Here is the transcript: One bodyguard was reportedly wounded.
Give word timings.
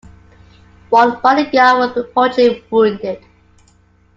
One 0.89 1.19
bodyguard 1.21 1.77
was 1.77 1.91
reportedly 2.05 2.63
wounded. 2.71 3.23